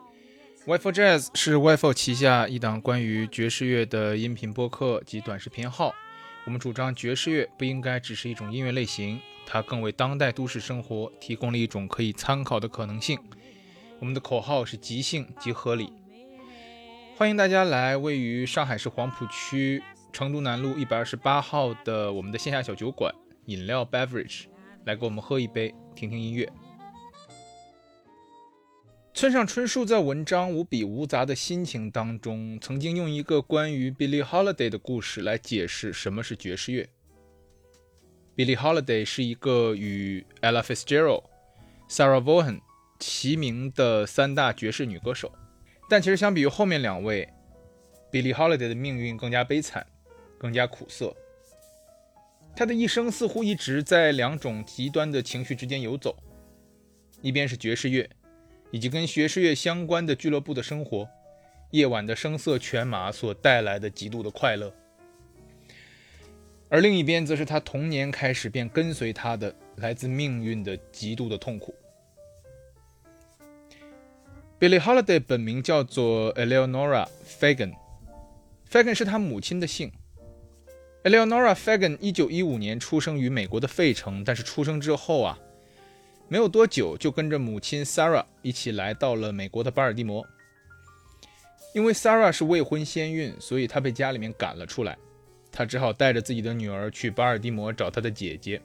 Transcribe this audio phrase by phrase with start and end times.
[0.67, 5.91] Wi-Fi Jazz 是 Wi-Fi 旗下一档关于爵士乐的音频播客及短视频号。
[6.45, 13.17] 我们主张爵士乐不应该只是一种音乐类型，它更为当代都市生活提供了一种可以参考的可能性。
[13.97, 15.91] 我们的口号是即兴即合理。
[17.17, 19.81] 欢迎大家来位于上海市黄浦区
[20.13, 23.11] 成都南路一百二十八号的我们的线下小酒馆
[23.45, 24.43] 饮料 Beverage
[24.85, 26.47] 来给我们喝一杯，听听音乐。
[29.21, 36.89] 村上春树在文章无比无杂的心情当中，曾经用一个关于 Billie Holiday 的故事来解释什么是爵士乐。
[38.35, 41.25] Billie Holiday 是一个与 Ella Fitzgerald、
[41.87, 42.61] Sarah Vaughan
[42.97, 45.31] 齐名的三大爵士女歌手，
[45.87, 47.29] 但其实相比于后面两位
[48.11, 49.85] ，Billie Holiday 的命运更加悲惨，
[50.39, 51.15] 更加苦涩。
[52.55, 56.17] 她的一生似乎一直在两种极端的情绪之间游走，
[57.21, 58.09] 一边是爵士乐。
[58.71, 61.07] 以及跟爵士乐相关的俱乐部的生活，
[61.71, 64.73] 夜晚的声色犬马所带来的极度的快乐，
[66.69, 71.75] 而另一边则是他童年开始便跟随他的来自命运的极度的痛苦。
[74.59, 79.91] Billie Holiday 本名叫做 Eleonora Fagan，Fagan 是他母亲的姓。
[81.03, 85.37] Eleonora Fagan 一九一五年出生于美国的费城，但是出生之后啊。
[86.31, 90.25] 没有多久，就跟着母亲 Sarah 一起来到了美国的巴尔的摩。
[91.73, 94.97] 因为 Sarah 是未婚先孕，所以她被家里面赶了出来。
[95.51, 98.61] 她只好带着自己的女儿去巴尔的摩找她的姐姐。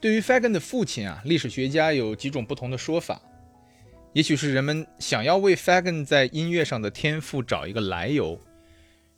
[0.00, 3.22] 对于 Fagan 的父亲啊，历史学家有几种不同的说法。
[4.12, 8.36] 也许是人们想要为 Fagan 在音乐上的天赋找一个来由。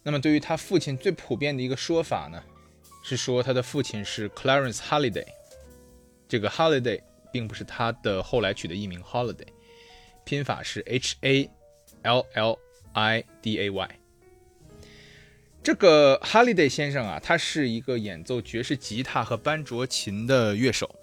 [0.02, 2.42] 那么，对于他父亲最普遍的一个说法呢，
[3.02, 5.24] 是说他的父亲是 Clarence Holiday。
[6.28, 7.00] 这个 Holiday。
[7.32, 9.48] 并不是他的后来取的艺名 Holiday，
[10.24, 11.50] 拼法是 H A
[12.02, 12.58] L L
[12.92, 13.90] I D A Y。
[15.62, 20.94] 这个 Holiday 先生啊，他是一个演奏爵士吉他和班卓琴的乐手。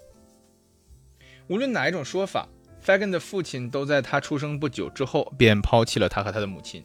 [1.48, 2.48] 无论哪一种说法
[2.82, 6.82] ，Fagan 的父亲都在他出生不久之后便抛弃了他和他的母亲。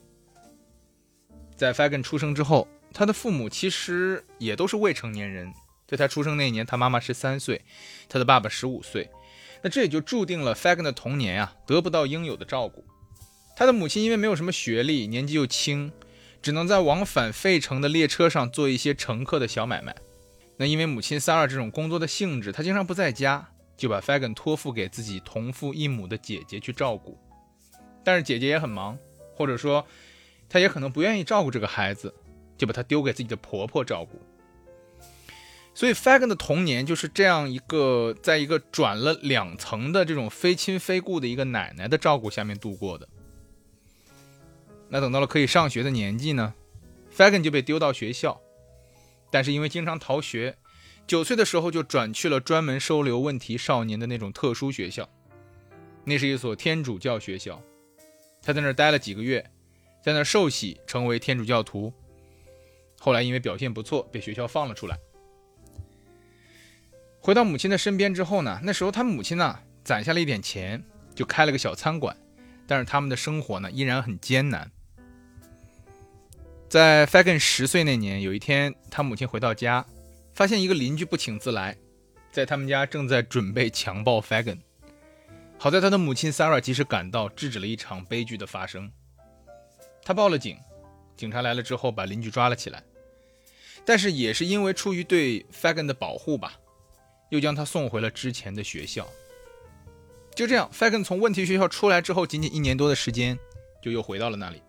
[1.56, 5.53] 在 Fagan 出生之后，他的父母其实也都是未成年人。
[5.88, 7.63] 在他出生那一年，他妈妈十三岁，
[8.07, 9.09] 他的爸爸十五岁。
[9.61, 12.85] 那这也就注定了 Fagan 的童年啊得不到应有的照顾。
[13.55, 15.91] 他的母亲因为没有什么学历，年纪又轻，
[16.41, 19.95] 只能在往返费城的列车上做一些乘客的小买卖。
[20.57, 27.17] 那因为母亲 Sarah 这种工作的性质，她经常不在家，就把 Fagan 托付给自己同父异母的姐姐去照顾。
[28.03, 28.97] 但是姐姐也很忙，
[29.35, 29.85] 或者说
[30.47, 32.13] 她也可能不愿意照顾这个孩子，
[32.57, 34.21] 就把他丢给自己的婆婆照顾。
[35.79, 43.07] 所以，Fagan 的童年就是这样一个，在一个转了两层的这种非亲非故的一个奶奶的照顾下面度过的。
[44.89, 46.53] 那等到了可以上学的年纪呢
[47.16, 48.41] ，Fagan 就被丢到学校，
[49.31, 50.57] 但是因为经常逃学，
[51.07, 55.07] 九岁的时候就转去了专门收留问题少年的那种特殊学校。
[56.03, 57.62] 那是一所天主教学校，
[58.41, 59.50] 他在那儿待了几个月，
[60.03, 61.94] 在那儿受洗成为天主教徒。
[63.00, 65.00] 后来因为表现不错，被学校放了出来。
[67.29, 72.17] 回到母亲的身边之后呢，那时候他母亲呢攒下了一点钱，就开了个小餐馆，
[72.66, 74.72] 但是他们的生活呢依然很艰难。
[76.68, 79.86] 在 Fagan 十岁那年，有一天他母亲回到家，
[80.33, 81.77] 发现一个邻居不请自来，
[82.31, 84.57] 在他们家正在准备强暴 Fagan。
[85.59, 88.92] 好在他的母亲 Sarah 及时赶到，制止了一场悲剧的发生。
[90.03, 90.57] 他报了警，
[91.15, 92.81] 警察来了之后把邻居抓了起来，
[93.86, 96.59] 但是也是因为出于对 Fagan 的保护吧。
[97.29, 99.07] 又将他送回了之前的学校。
[100.35, 103.37] 就这样，Fagan 从问题学校出来之后，仅仅一年多的时间，
[103.81, 104.61] 就又回到了那里。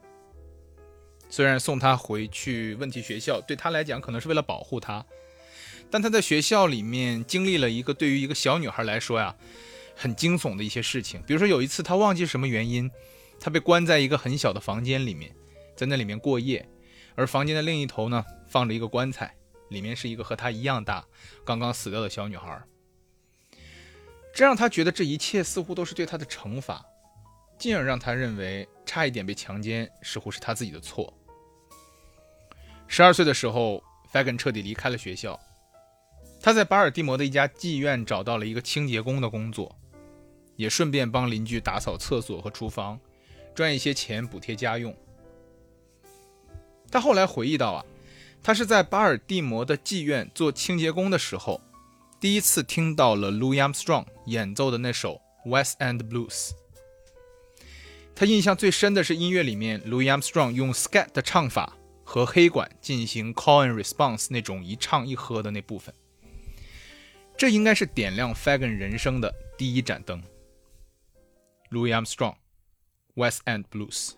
[1.28, 5.04] 虽然送他回去问题学校对他来讲可能是为了保护他，
[5.88, 9.36] 但他在学校里面经历了一个对于一个小女孩来说呀，
[9.94, 11.22] 很惊悚的一些事情。
[11.26, 12.90] 比如说有一次，他忘记什么原因，
[13.38, 15.32] 他被关在一个很小的房间里面，
[15.76, 16.68] 在那里面过夜，
[17.14, 19.32] 而房间的另一头呢，放着一个棺材。
[19.70, 21.05] 里面是一个和他一样大、
[21.44, 22.62] 刚刚死掉的小女孩，
[24.34, 26.84] 这让他觉得这一切似乎都是对他的惩罚，
[27.58, 31.12] 进而让他认为差一点被强奸，似乎是他自己的错。
[32.87, 33.82] 十二岁的时候
[34.12, 35.38] ，Fagan 彻底离开了学校。
[36.43, 39.76] 他在巴尔的摩的一家妓院找到了一个清洁工的工作，
[40.56, 42.99] 也顺便帮邻居打扫厕所和厨房，
[43.55, 44.96] 赚一些钱补贴家用。
[46.90, 47.84] 他后来回忆到啊，
[48.42, 51.60] 他是在巴尔的摩的妓院做清洁工的时候，
[52.19, 55.20] 第一次听到了 Louis Armstrong 演奏的那首
[55.50, 56.48] 《West End Blues》。
[58.14, 65.94] 他印象最深的是音乐里面 Louis Armstrong 用 scat 的唱法和黑管进行 call and response 那种一唱一和的那部分。
[67.36, 70.22] 这应该是点亮 Fagan 人生的第一盏灯。
[71.70, 72.34] Louis Armstrong，
[73.14, 74.10] 《West End Blues》。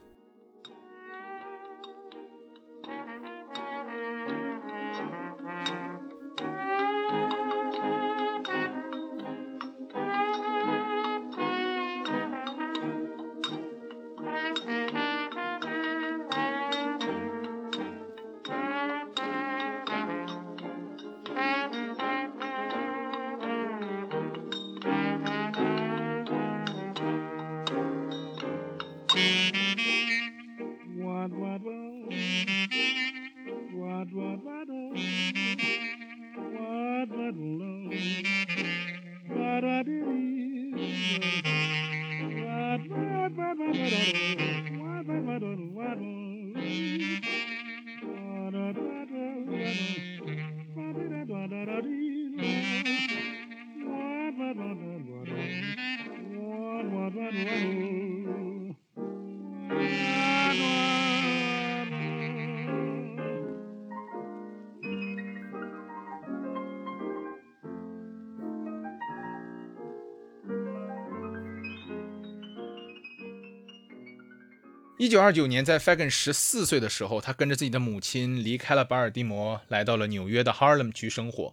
[75.03, 81.53] 一九二九年，在 Fagan 十四岁的时候，他跟着自己的母亲离开了巴尔的摩，来到了纽约的 Harlem 区生活。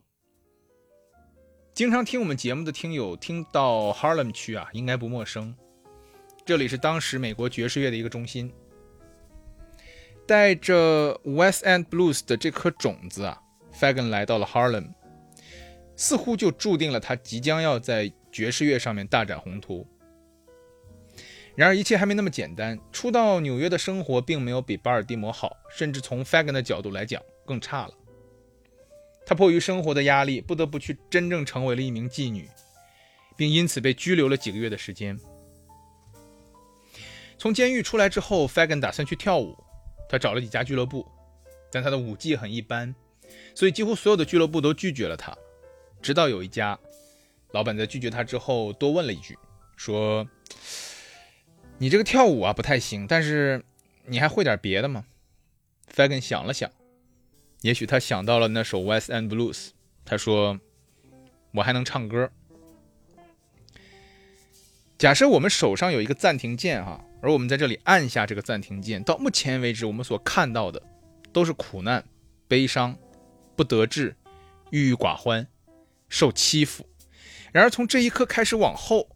[1.74, 5.56] 经常听我们节目的听友听到 Harlem 区啊，应该不陌生。
[6.46, 8.54] 这里是当时美国爵士乐的一个中心。
[10.28, 13.42] 带着 West End Blues 的这颗种子啊
[13.74, 14.94] ，Fagan 来到了 Harlem，
[15.96, 19.88] 似乎就注定了他即将要在爵士乐上面大展宏图。
[21.60, 22.80] 然而，一切还没那么简单。
[22.90, 27.94] 初到纽约的生活并没有比巴尔的摩好，甚至从 Fagan 的角度来讲更差了。
[29.26, 32.50] 他迫于生活的压力，不得不去真正成为了一名妓女，
[33.36, 35.20] 并因此被拘留了几个月的时间。
[37.38, 39.54] 从监狱出来之后，Fagan 打算去跳舞，
[40.08, 41.06] 他找了几家俱乐部，
[41.70, 42.96] 但他的舞技很一般，
[43.54, 45.38] 所以几乎所有的俱乐部都拒绝了他。
[46.02, 46.80] 直到有一家，
[47.52, 49.38] 老板在拒绝他之后多问了一句，
[49.76, 50.26] 说。
[51.82, 53.64] 你这个跳舞啊不太行，但是
[54.06, 55.06] 你还会点别的吗
[55.96, 56.70] ？Fagan 想了想，
[57.62, 59.70] 也许他想到了那首 West End Blues。
[60.04, 60.60] 他说
[61.56, 62.30] ：“我还能唱歌。”
[65.00, 70.84] 假设我们手上有一个暂停键哈，而我们在这里按下这个暂停键，到目前为止我们所看到的
[71.32, 72.04] 都是苦难、
[72.50, 72.98] 悲伤、
[73.56, 74.18] 不得志、
[74.72, 75.48] 郁郁寡欢、
[76.10, 76.86] 受欺负。
[77.54, 79.16] 然而从这一刻开始往后，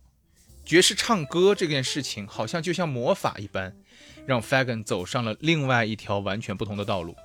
[0.66, 3.76] 爵士唱歌这件事情，好像就像魔法一般，
[4.26, 7.16] 让 Fagan 走上了另外一条完全不同的道路。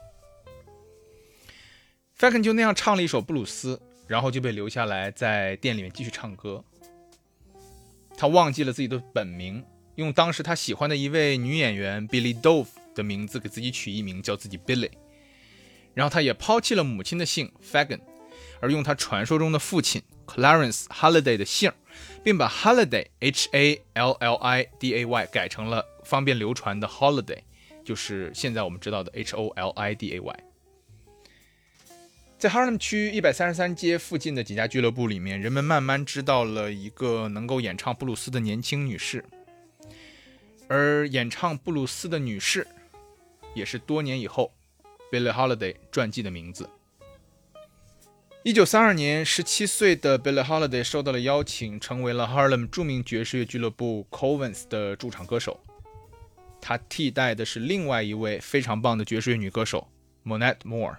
[2.19, 6.65] Fagan 就那样唱了一首布鲁斯，然后就被留下来在店里面继续唱歌。
[8.17, 9.65] 他忘记了自己的本名，
[9.95, 12.67] 用当时他喜欢的一位女演员 Billy Dove
[12.97, 14.91] 的名字给自己取一名，叫自己 Billy。
[15.95, 18.01] 然后他也抛弃了母亲的姓 Fagan，
[18.61, 21.75] 而用他传说中的父亲 Clarence Holiday 的姓儿。
[22.23, 27.39] 并把 holiday h a l l i d a y 改成了方便流传的 holiday，
[27.85, 30.41] 就是现在我们知道的 h o l i d a y。
[32.39, 39.25] 在 Harlem 区一百三十三街附近的几家俱乐部里面，人们慢慢知道了一个能够演唱布鲁斯的年轻女士，
[40.69, 42.65] 而演唱布鲁斯的女士，
[43.55, 44.53] 也是多年以后
[45.11, 46.71] Billie Holiday 传记的名字。
[48.49, 55.61] 一九三二年，十七岁的 Billie Holiday 受到了邀请，成为了 Harlem 著名爵士乐俱乐部 Covens 的驻场歌手。
[56.59, 59.87] 他替代的是另外一位非常棒的爵士乐女歌手
[60.25, 60.97] Monette Moore，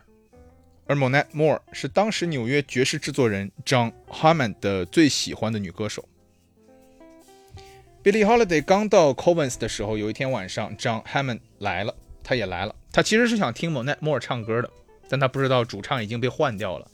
[0.85, 6.07] 而 Monette Moore 是当时纽约爵士制作人 John Hammond 的最喜欢的女歌手。
[8.03, 12.75] Billie Holiday 刚到 Covens 的时候，有一天晚上，John Hammond 来了，他也来了。
[12.91, 14.69] 他其实是想听 Monette Moore 唱歌的，
[15.09, 16.87] 但他不知道主唱已经被换掉了。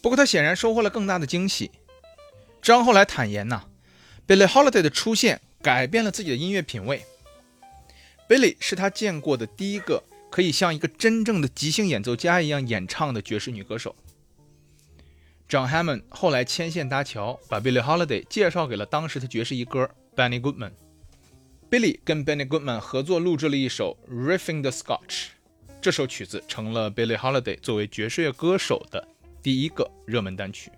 [0.00, 1.70] 不过他显然收获了更大的惊喜。
[2.62, 3.64] 张后来坦言呐
[4.26, 7.04] ，Billie Holiday 的出现改变了自己的音乐品味。
[8.28, 13.96] Billy 是他见过的第一个可以像一个真正的即兴演奏家一样演唱的爵士女歌手。
[15.48, 20.72] John Hammond 后来牵线搭桥，把 Billie Holiday 介绍给了当时的爵士一哥 Benny Goodman。
[21.70, 24.98] Billy 跟 Benny Goodman 合作录制了一首《Riffing the Scotch》，
[25.80, 29.08] 这首曲子成了 Billie Holiday 作为爵士乐歌手的
[29.42, 30.70] 第一个热门单曲。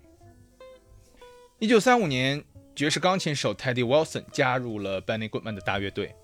[1.59, 2.43] 一九三五年，
[2.75, 6.15] 爵士钢琴手 Teddy Wilson 加入了 Benny Goodman 的大乐队。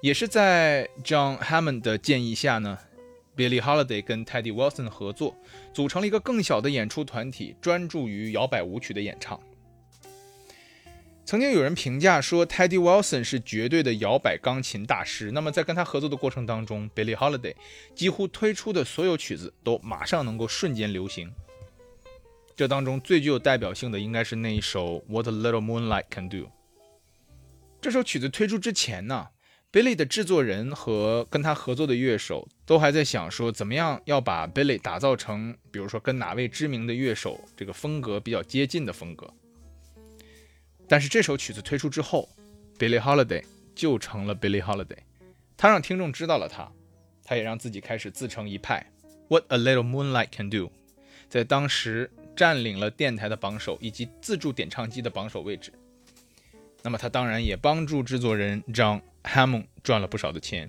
[0.00, 2.78] 也是在 John Hammond 的建议下呢
[3.36, 5.36] ，Billie Holiday 跟 Teddy Wilson 合作，
[5.72, 9.40] 组成了一个更小的演出团体，专注于摇摆舞曲的演唱。
[11.24, 15.30] 曾经有人评价说，Teddy Wilson 是绝对的摇摆钢琴大师。
[15.30, 17.54] 那么在跟他合作的过程当中，Billie Holiday
[17.94, 21.32] 几乎推出的所有曲子都马上能够瞬间流行。
[22.54, 26.36] 这当中最具有代表性的应该是那一首《What a Little Moonlight Can Do》。
[27.80, 29.28] 这首曲子推出之前呢
[29.72, 39.32] ？Billy 的制作人和跟他合作的乐手都还在想说，怎么样要把 Billy 打造成，比如说跟哪位知名的乐手这个风格比较接近的风格。
[40.92, 42.28] 但是这首曲子推出之后
[42.78, 43.42] ，Billy Holiday
[43.74, 44.98] 就成了 Billy Holiday，
[45.56, 46.70] 他让听众知道了他，
[47.24, 48.92] 他也让自己开始自成一派。
[49.28, 50.70] What a little moonlight can do，
[51.30, 55.72] 在当时占领了电台的榜首以及自助点唱机的榜首位置。
[56.82, 59.00] 那么他当然也帮助制作人张。
[59.24, 60.68] Hammond 赚了不少的钱，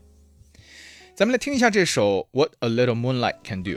[1.15, 3.71] 咱们来听一下这首《What a Little Moonlight Can Do》。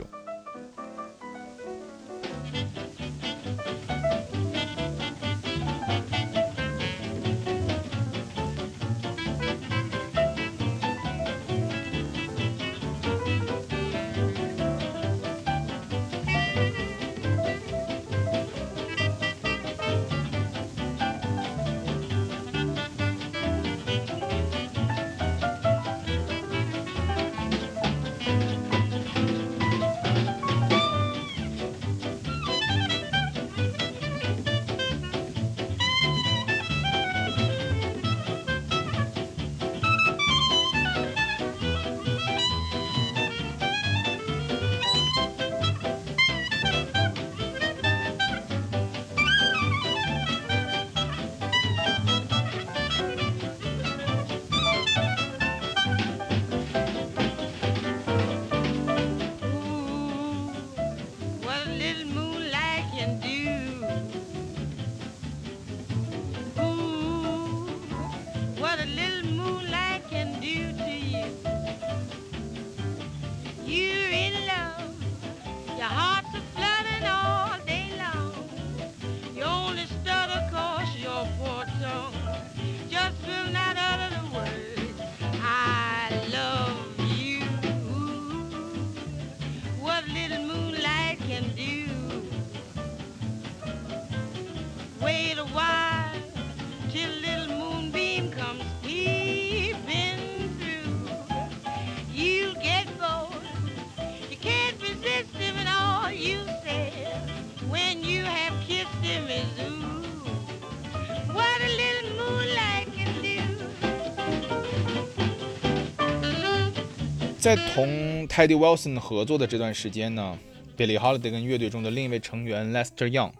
[117.47, 120.37] 在同 Teddy Wilson 合作的这段时间呢
[120.75, 123.31] ，Billie Holiday 跟乐队中的另一位成员 Lester Young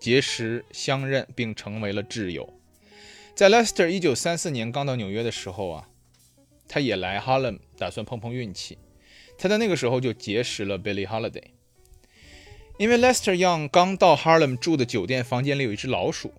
[0.00, 2.52] 结识相认，并成为了挚友。
[3.36, 5.88] 在 Lester 1934年刚到纽约的时候啊，
[6.66, 8.78] 他也来 Harlem 打算碰碰运气。
[9.38, 11.44] 他在那个时候就结识了 Billie Holiday。
[12.78, 16.34] 因为 Lester Young 刚到 Harlem 住的酒店房间里有一只老鼠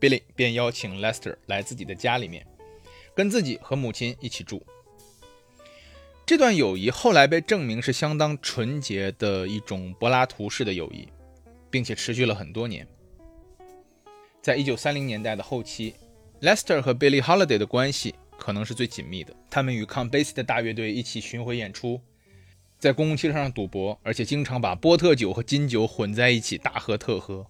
[0.00, 2.46] ，Billie 便邀请 Lester 来自己的家里面，
[3.16, 4.64] 跟自己和母亲一起住。
[6.32, 11.06] 这段友谊后来被证明是相当纯洁的一种柏拉图式的友谊，
[11.70, 12.88] 并且持续了很多年。
[14.40, 15.94] 在一九三零年代的后期
[16.40, 19.36] ，Lester 和 Billie Holiday 的关系可能是最紧密的。
[19.50, 22.00] 他们与 Count Basie 的大乐队一起巡回演出，
[22.78, 27.46] 在公共汽车上赌博，而且经常把波特酒和金酒混在一起大喝特喝。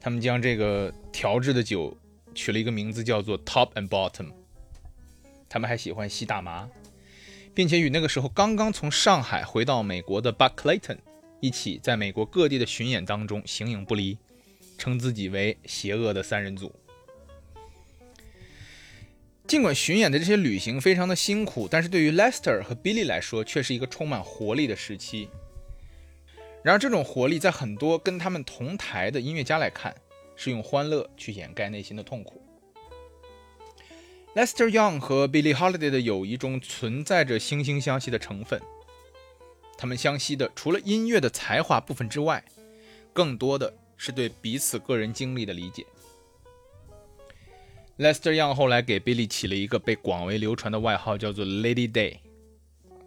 [0.00, 1.94] 他们将这个调制的酒
[2.34, 4.32] 取了一个名字，叫做 Top and Bottom。
[5.50, 6.66] 他们还喜欢吸大麻。
[7.58, 10.98] 并且与那个时候刚刚从上海回到美国的 Buck Clayton
[11.40, 14.16] 一起，在美国各地的巡演当中形影不离，
[14.78, 16.72] 称自己为“邪恶的三人组”。
[19.48, 25.28] 尽管巡演的这些旅行非常的辛苦，但是对于 Lester 和 Billy 来说，却是一个充满活力的时期。
[26.62, 29.92] 然而，这种活力在很多跟他们同台的音乐家来看，
[30.36, 32.40] 是用欢乐去掩盖内心的痛苦。
[34.38, 38.62] Lester Young 和 Billie Holiday 的友谊中存在着惺惺相惜的成分。
[39.76, 42.44] 他们相惜的除了音乐的才华部分之外，
[43.12, 45.84] 更多的是对彼此个人经历的理解。
[47.98, 52.18] Lester Young 后来给 Billie 起了一个被广为流传的外号，叫做 Lady Day，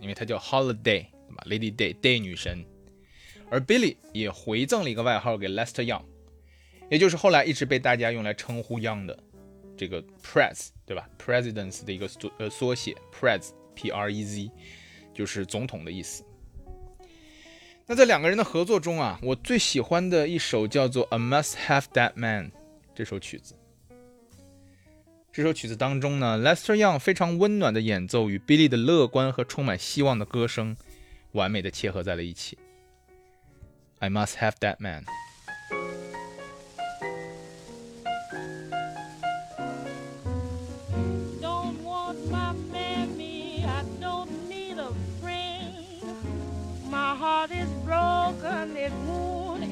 [0.01, 2.65] 因为她叫 Holiday，对吧？Lady Day，Day 女神。
[3.50, 6.03] 而 Billie 也回赠了一个外号给 Lester Young，
[6.89, 9.17] 也就是后来一直被大家用来称呼 Young 的。
[9.81, 14.51] 这个 pres 对吧？presidents 的一个缩呃缩写，pres，p r e z，
[15.11, 16.23] 就是总统的意思。
[17.88, 22.50] 那在两个人的合作中啊，我最喜欢的一首叫做《I Must Have That Man》
[22.93, 23.55] 这首曲子。
[25.33, 30.77] 这首曲子当中呢，Lester Young 非常温暖的演奏与 Billy 的乐观和充满希望的歌声，
[31.31, 32.55] 完美的切合在了一起。
[33.97, 35.05] I must have that man。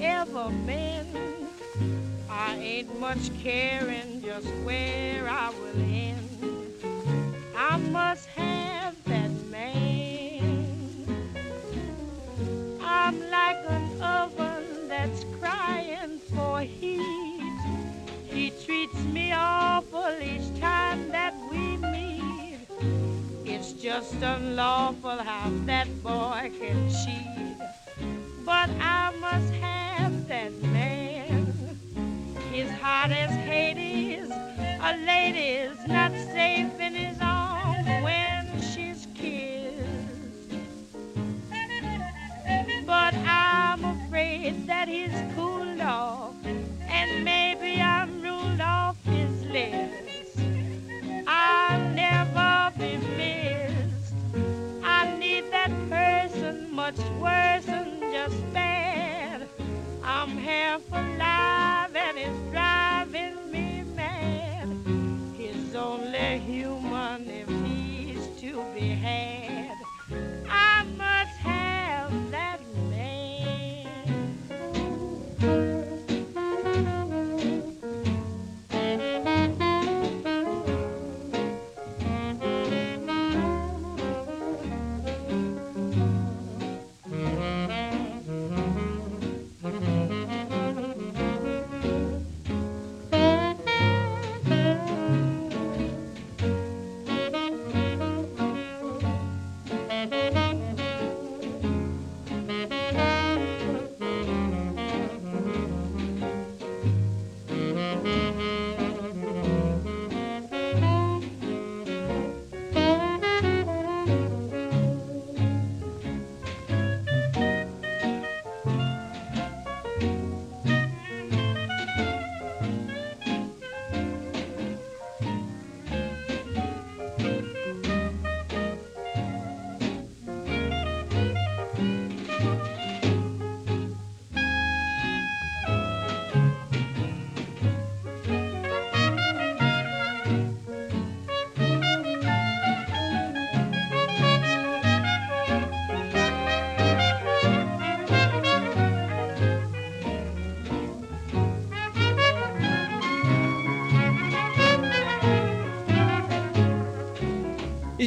[0.01, 1.17] Ever mend.
[2.29, 6.29] I ain't much caring just where I will end.
[7.55, 11.05] I must have that man.
[12.81, 17.41] I'm like an oven that's crying for heat.
[18.25, 22.08] He treats me awful each time that we meet.
[23.81, 27.57] Just unlawful how that boy can cheat.
[28.43, 31.45] But I must have that man.
[32.51, 34.29] His heart is Hades,
[34.81, 36.77] a lady's not safe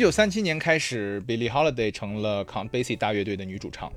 [0.02, 3.92] 九三七年开始，Billie Holiday 成了 Count Basie 大乐队的女主唱。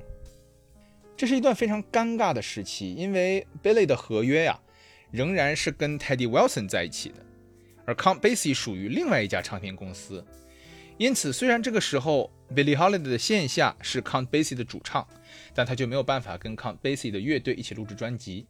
[1.16, 4.56] 这是一段非常尴尬的时期，因为 Billie 的合约呀，
[5.10, 7.16] 仍然是跟 Teddy Wilson 在一起的，
[7.84, 10.24] 而 Count Basie 属于另外一家唱片公司。
[10.96, 15.04] 因此，虽然这个时候 Billie Holiday 的线下是 Count Basie 的主唱，
[15.56, 18.46] 但他就没有办法跟 Count Basie 的乐队一起录制专辑。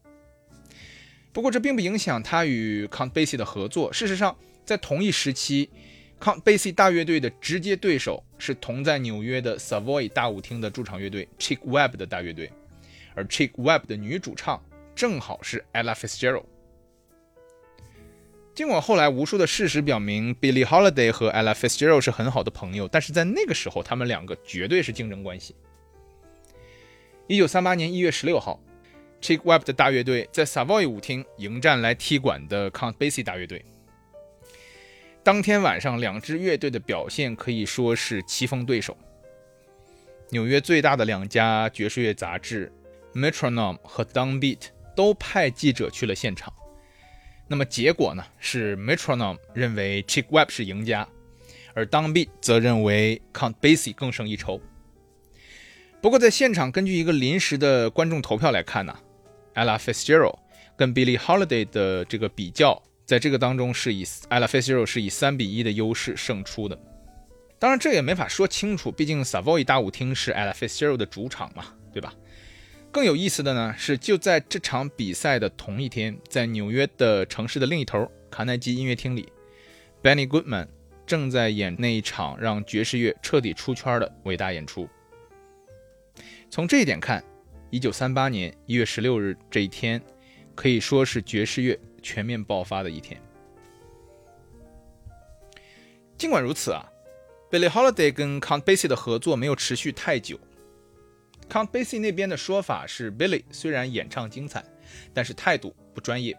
[1.32, 3.90] 不过，这并不影响他与 Count Basie 的合作。
[3.90, 5.70] 事实上，在同一时期
[6.20, 12.50] ，Count Basie 大乐队的直接对手是同在纽约的 Savoy 大舞厅的驻场乐队 Chick Webb 的大乐队，
[13.14, 14.62] 而 Chick Webb 的女主唱
[14.94, 16.44] 正好是 Ella Fitzgerald。
[18.54, 25.54] 尽管后来无数的事实表明 Billie Holiday 和 Ella Fitzgerald 是很好的朋友，但是在那个时候，他们两个绝对是竞争关系。
[27.26, 28.58] 一九三八年一月十六号
[29.20, 33.62] ，Chick Webb 的大乐队在 Savoy 舞厅迎战来踢馆的 Count Basie 大乐队。
[35.26, 38.96] 当天晚上，两支乐队的表现可以说是棋逢对手。
[40.30, 42.72] 纽约最大的两家爵士乐杂志
[43.18, 44.58] 《Metronome》和《Downbeat》
[44.94, 46.54] 都派记者去了现场。
[47.48, 48.24] 那么结果呢？
[48.38, 51.08] 是 Metronome 认为 Chick Webb 是赢家，
[51.74, 54.60] 而 Don Beat 则认为 Count Basie 更胜一筹。
[56.00, 58.96] 不过在现场，根据一个临时的观众投票来看呢
[59.56, 60.38] ，Ella Fitzgerald
[60.76, 66.78] 跟 Billie Holiday 的这个比较，在这个当中是以 Ella Fitzgerald 是以三比一的优势胜出的。
[67.58, 72.12] 当然这也没法说清楚，毕竟 Savoy 大舞厅是 Ella Fitzgerald 的主场嘛，对吧？
[72.92, 79.30] 更有意思的呢是，就在这场比赛的同一天，在纽约的城市的另一头，卡耐基音乐厅里
[80.02, 80.66] ，Benny Goodman
[81.06, 84.88] 正在演那一场让爵士乐彻底出圈的伟大演出。
[86.50, 87.22] 从这一点看
[87.70, 90.02] ，1938年1月16日这一天，
[90.54, 93.20] 可以说是爵士乐全面爆发的一天。
[96.16, 96.88] 尽管如此啊
[97.50, 100.38] ，Billie Holiday 跟 Count Basie 的合作没有持续太久。
[101.50, 104.64] Count Basie 那边的说法是，Billy 虽然演唱精彩，
[105.12, 106.38] 但是态度不专业。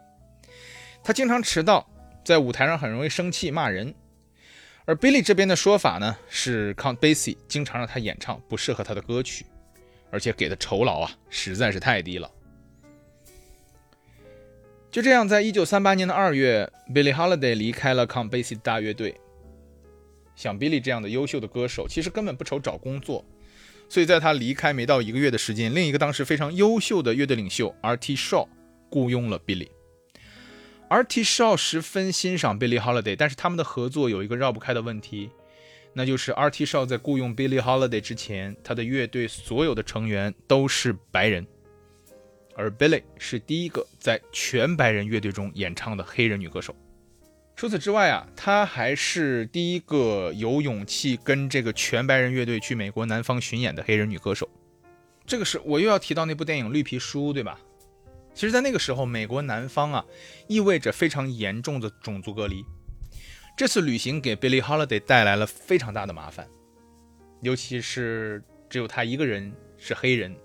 [1.03, 1.85] 他经常迟到，
[2.23, 3.93] 在舞台上很容易生气骂人。
[4.85, 9.45] 而 Billy 这边的说法呢，是 Count Basie 经常让他演唱不适合他的歌曲，
[10.11, 12.31] 而且给的酬劳啊实在是太低了。
[14.97, 19.13] 就这样，在一九三八年的二月，Billy Holiday 离开了 Count Basie 大乐队。
[20.35, 23.23] 像 Billy 这样的优秀的歌手，其实根本不愁找工作。
[23.87, 28.15] 所以，在他离开没到一个月的时间，另一个当时非常优秀的乐队领袖 R.T.
[28.15, 28.47] Shaw
[28.89, 29.67] 雇佣了 Billy。
[30.89, 31.23] R.T.
[31.23, 35.29] Shaw 十分欣赏 Billy Holiday，但是他们的合作有一个绕不开的问题，
[35.93, 36.65] 那就是 R.T.
[36.65, 41.45] Shaw 在雇佣 Billy Holiday 之前，他的乐队所有的成员都是白人，
[42.57, 46.75] 而 Billy 是第一个在全白人乐队中演唱的黑人女歌手。
[47.55, 54.49] 除此之外啊，她还是第一个有勇气跟这个全白人乐队去美国南方巡演的黑人女歌手。
[55.25, 57.59] 这个是我又要提到那部电影《绿皮书》，对吧？
[58.33, 60.05] 其实，在那个时候，美国南方啊，
[60.47, 62.63] 意味着非常严重的种族隔离。
[63.55, 66.47] 这次旅行给 Billie Holiday 带来了非常大的麻烦，
[67.41, 70.35] 尤其是只有他一个人是黑人，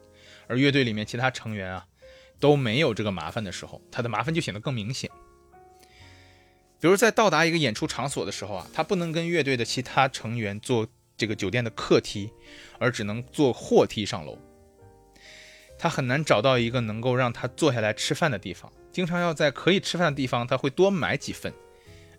[0.46, 1.87] 而乐队里面其他成员啊
[2.42, 5.09] 都没有这个麻烦的时候，他的麻烦就显得更明显。
[6.81, 12.33] 比如在到达一个演出场所的时候啊，他不能跟乐队的其他成员坐这个酒店的客梯，
[12.81, 14.37] 而只能坐货梯上楼。
[15.78, 21.55] 他很难找到一个能够让他坐下来吃饭的地方，经常要在可以吃饭的地方他会多买几份，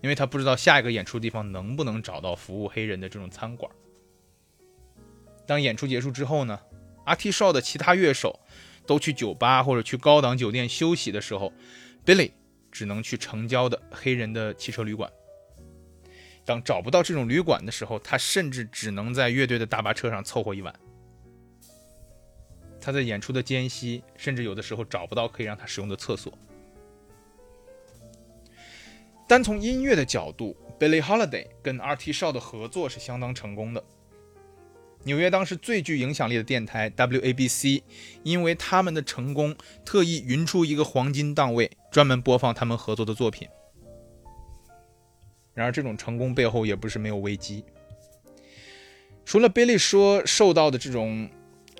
[0.01, 3.69] 因为他不知道下一个演出地方能不能找到服务黑人的这种餐馆。
[5.45, 6.57] 当演出结束之后呢，
[7.03, 8.39] 阿 T 少的其他乐手
[8.85, 11.51] 都去酒吧或者去高档酒店休息的时候
[12.05, 12.31] ，Billy。
[12.73, 15.07] 只能去城郊的黑人的汽车旅馆。
[16.43, 20.73] 当找不到这种旅馆的时候，他甚至只能在乐队的大巴车上凑合一晚。
[22.81, 26.35] 他在演出的间隙，甚至有的时候找不到可以让他使用的厕所。
[29.27, 32.11] 单从音乐的角度，Billy Holiday 跟 R.T.
[32.11, 33.83] Shaw 的合作是相当成功的。
[35.05, 37.83] 纽约当时最具影响力的电台 WABC，
[38.23, 43.47] 因为他们的成功，特意匀出一个黄金档位，专门播放他们合作的作品。
[45.53, 47.63] 然而，这种成功背后也不是没有危机。
[49.25, 51.29] 除了 Billy 说受到的这种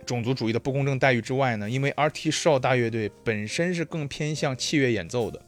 [0.06, 2.30] 种族主义的不公正待遇之外呢，因为 R.T.
[2.30, 5.42] Shaw 大乐队本身是更偏向器乐演奏的，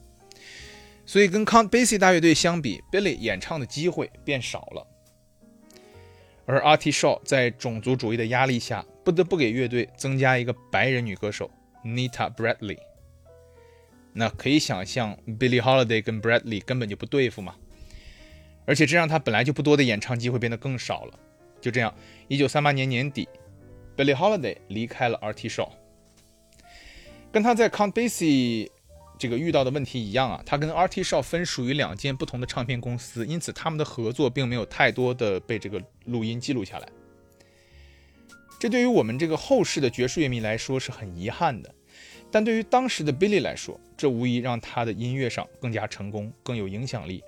[1.04, 4.86] 所以跟 Count Basie 大乐队相比，Billy 演唱的机会变少了。
[6.46, 6.92] 而 R.T.
[6.92, 11.50] Shaw 在种族主义的压力下，不得不给乐队增加一个白人女歌手
[11.84, 12.78] Nita Bradley。
[14.12, 17.56] 那可以想象，Billie Holiday 跟 Bradley 根本就不对付嘛。
[18.64, 21.18] 而且这让他本来就不多的演唱机会变得更少了。
[21.60, 21.92] 就这样
[22.28, 23.28] ，1938年年底
[23.96, 25.48] ，Billie Holiday 离开了 R.T.
[25.48, 25.70] Shaw，
[27.32, 28.70] 跟他在 Count Basie。
[29.18, 31.02] 这个遇到的问题一样啊，他跟 R.T.
[31.02, 36.88] Shaw 分属于两间不同的唱片公司，因此他们的合作并没有太多的被这个录音记录下来。
[38.58, 41.74] 这对于我们这个后世的爵士乐迷来说是很遗憾的，
[42.30, 47.22] 但对于当时的 Billy 来说，这无疑让他的音乐上更加成功，更有影响力。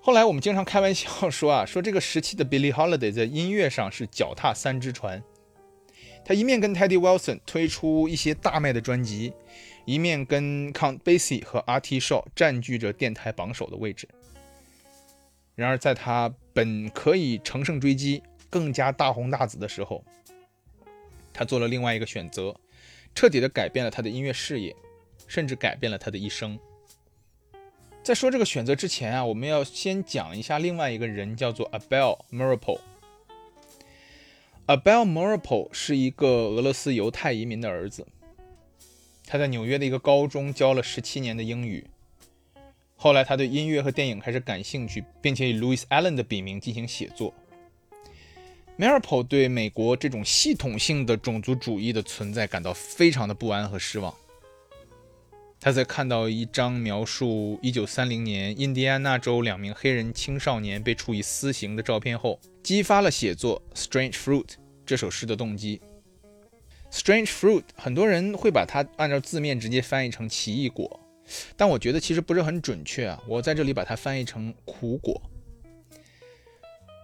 [0.00, 5.22] 后来我们经常开玩笑说啊， 说这个时期的 Billy Holiday 在音乐上是脚踏三只船，
[6.24, 9.32] 他一面跟 Teddy Wilson 推出一些大卖的专辑。
[9.84, 11.98] 一面跟 Count Basie 和 R.T.
[12.00, 14.08] Shaw 占据着电台榜首的位置。
[15.54, 20.02] 然而，在他本可以乘胜追击、更加大红大紫的时候，
[21.32, 22.54] 他做了另外一个选择，
[23.14, 24.74] 彻底的改变了他的音乐事业，
[25.26, 26.58] 甚至改变了他的一生。
[28.02, 32.80] 在说这个选择之前啊，我们要先讲一下另外一个人，叫做 Abel m u r a p o
[34.66, 38.06] Abel m u r a p o 是一个俄罗斯犹太移民的儿子。
[39.26, 41.86] 他在纽约的一个高中教了十七年的英语。
[42.96, 47.34] 后来，他对音乐和电影开始感兴趣，并且以 Louis Allen 的笔名进行写作。
[48.78, 54.14] Marple 对美国这种系统性的种族主义的存在感到非常的不安和失望。
[55.60, 64.44] 他在看到一张描述1930年印第安纳州两名黑人青少年被处以私刑的照片后，激发了写作《Strange Fruit》
[64.84, 65.80] 这首诗的动机。
[66.92, 71.00] Strange Fruit，很多人会把它按照字面直接翻译成奇异果。
[71.56, 75.20] 但我觉得其实不是很准确啊，我在这里把它翻译成苦果。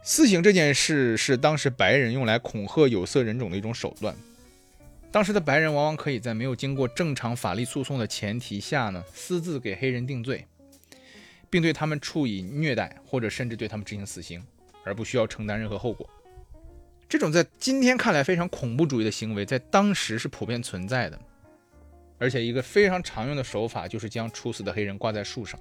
[0.03, 4.15] 私刑这件事是当时白人用来恐吓有色人种的一种手段。
[5.11, 10.45] 当时的白人往往可以在没有经过正常法律诉讼的前提下呢，私自给黑人定罪，
[11.49, 14.45] 并对他们处以虐待，或者甚至对他们执行死刑，
[14.85, 16.09] 而不需要承担任何后果。
[17.09, 21.19] 这种在今天看来非常恐怖主义的行为，在当时是普遍存在的。
[22.19, 25.59] 而且，一个非常常用的手法就是将处死的黑人挂在树上，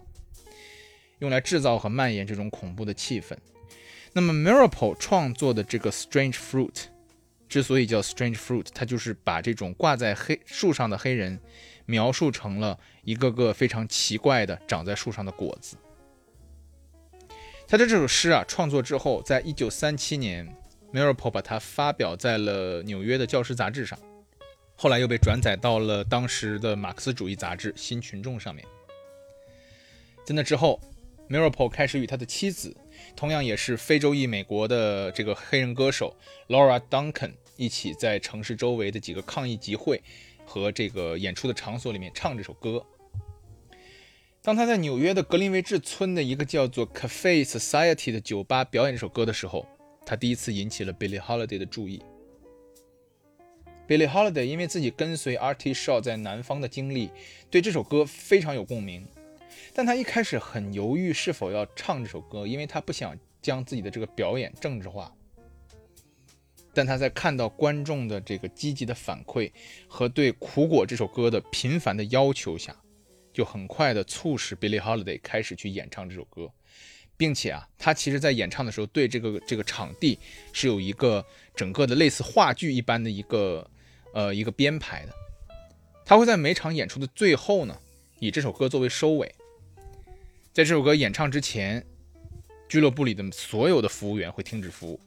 [1.20, 3.38] 用来制造和蔓延这种恐怖的气氛。
[4.14, 6.86] 那么，Marple 创作的这个 Strange Fruit
[7.48, 11.40] 之所以叫 Strange Fruit，它就是把这种挂在黑树上的黑人
[11.86, 15.78] 描述成了一个个非常奇怪的长在树上的果子。
[17.68, 20.48] 他的这首诗啊，创作之后，在一九三七年
[20.94, 23.98] ，Marple 把它发表在了纽约的教师杂志上。
[24.76, 28.64] 后来又被转载到了当时的马克思主义杂志《新群众》上面。
[30.24, 30.80] 在那之后
[31.30, 32.76] ，Marple 开始与他的妻子，
[33.16, 36.16] 同样也是非洲裔美国的这个黑人歌手
[36.48, 40.02] Laura Duncan 一起在城市周围的几个抗议集会
[40.46, 42.86] 和这个演出的场所里面唱这首歌。
[44.44, 49.68] 当他在纽约的格林威治村的一个叫做 Cafe Society 的酒吧表演这首歌的时候，
[50.08, 52.02] 他第一次引起了 Billie Holiday 的注意。
[53.86, 55.74] Billie Holiday 因为自己跟随 R.T.
[55.74, 57.10] Shaw 在南方的经历，
[57.52, 59.06] 对这首歌非常有共鸣。
[59.74, 65.14] 但他一开始很犹豫是否要唱这首歌，因为他不想将自己的这个表演政治化。
[66.74, 69.52] 但他在看到观众的这个积极的反馈
[69.90, 72.74] 和对《苦果》这首歌的频繁的要求下，
[73.34, 76.50] 就很快的促使 Billie Holiday 开始去演唱这首歌，
[77.18, 80.18] 并且啊，他其实在演唱的时候对这个这个场地
[80.54, 83.70] 是有一个整个的类似话剧一般的一个。
[84.14, 85.14] 呃，一个编排的，
[86.04, 87.78] 他会在每场演出的最后呢，
[88.20, 89.28] 以这首歌作为收尾。
[90.52, 91.86] 在这首歌演唱之前，
[92.68, 95.00] 俱乐部里的所有的服务员会停止服务，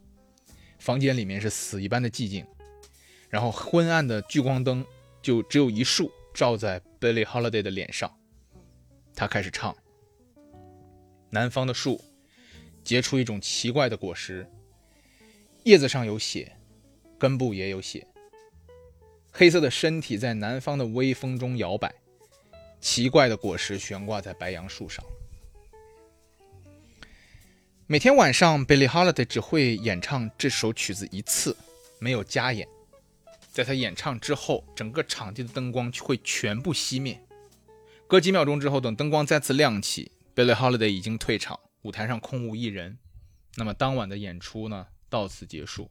[0.79, 2.46] 房间里面是死一般的寂静，
[3.29, 4.85] 然后昏暗的聚光灯
[5.20, 8.14] 就只有一束照在 Billie Holiday 的脸上。
[9.16, 9.77] 他开始唱：
[11.30, 12.04] 南方的树
[12.82, 14.46] 结出一种奇怪的果实，
[15.64, 16.56] 叶子上有血，
[17.18, 18.06] 根部也有血。
[19.32, 21.94] 黑色的身体在南方的微风中摇摆，
[22.80, 25.04] 奇怪的果实悬挂在白杨树上。
[27.86, 31.56] 每天晚上，Billie Holiday 只会演唱这首曲子一次，
[31.98, 32.66] 没有加演。
[33.52, 37.20] 在他演唱之后，整个场地的灯光会全部熄灭。
[38.06, 40.10] 隔几秒钟之后，等灯光再次亮起
[40.40, 42.96] ，Billie Holiday 已经退场，舞台上空无一人。
[43.57, 45.90] 那么当晚的演出呢，到此结束。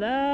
[0.00, 0.33] love.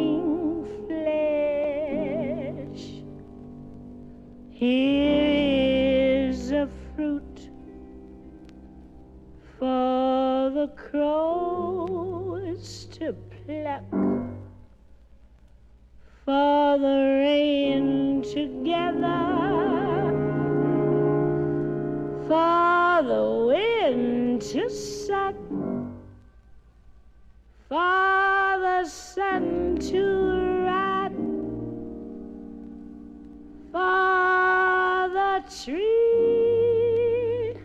[10.61, 13.83] the crows to pluck,
[16.23, 19.25] for the rain to gather,
[22.27, 25.33] for the wind to suck,
[27.67, 30.03] for the sun to
[30.67, 31.11] rot,
[33.71, 37.57] for the tree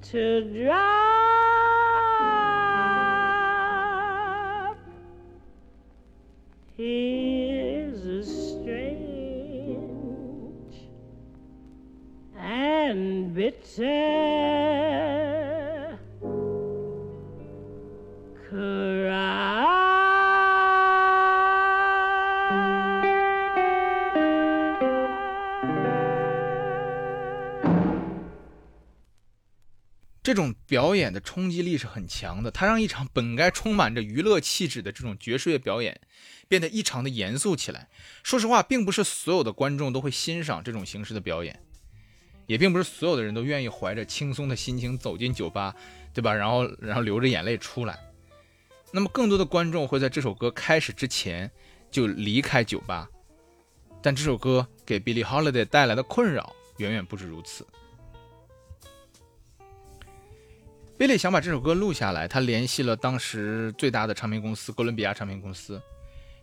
[0.00, 0.24] to
[0.64, 0.99] drop.
[30.22, 36.00] 这种表演的冲击力是很强的，它让一场本该充满着娱乐气质的这种爵士乐表演
[36.46, 37.88] 变得异常的严肃起来。
[38.22, 41.60] 说实话，并不是所有的观众都会欣赏这种形式的表演，
[42.50, 45.72] 也并不是所有的人都愿意怀着轻松的心情走进酒吧，
[46.12, 46.34] 对吧？
[46.34, 47.96] 然后，然后流着眼泪出来。
[48.90, 51.48] 那么，更多的观众会在这首歌开始之前
[51.92, 53.08] 就离开酒吧，
[54.02, 57.64] 但这首歌给 Billie Holiday 带来的困扰远远不止如此。
[60.98, 65.80] Billy 想把这首歌录下来，他联系了当时最大的唱片公司哥伦比亚唱片公司，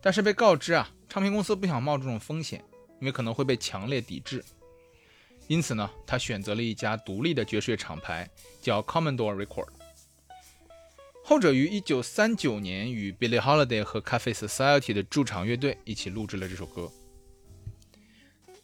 [0.01, 2.63] 但是被告知啊，唱片公司不想冒这种风险，
[3.01, 4.41] 因为可能会被强烈抵制。
[5.47, 8.29] 因此呢，他选择了一家独立的爵士乐厂牌，
[8.61, 9.69] 叫 Commodore Record。
[11.23, 16.89] 后者于1939年与 Billie Holiday 和 Cafe Society 的驻场乐队一起录制了这首歌。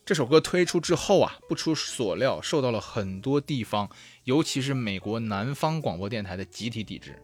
[0.06, 3.90] 这首歌推出之后啊，不出所料，受到了很多地方，
[4.26, 7.18] 尤其是美国南方广播电台的集体抵制。